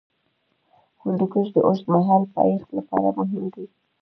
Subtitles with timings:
[1.01, 3.65] هندوکش د اوږدمهاله پایښت لپاره مهم دی.